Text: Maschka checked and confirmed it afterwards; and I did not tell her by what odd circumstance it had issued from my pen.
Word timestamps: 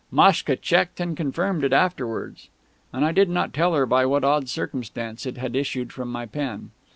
Maschka 0.09 0.55
checked 0.55 0.99
and 0.99 1.15
confirmed 1.15 1.63
it 1.63 1.71
afterwards; 1.71 2.49
and 2.91 3.05
I 3.05 3.11
did 3.11 3.29
not 3.29 3.53
tell 3.53 3.75
her 3.75 3.85
by 3.85 4.03
what 4.07 4.23
odd 4.23 4.49
circumstance 4.49 5.27
it 5.27 5.37
had 5.37 5.55
issued 5.55 5.93
from 5.93 6.11
my 6.11 6.25
pen. 6.25 6.71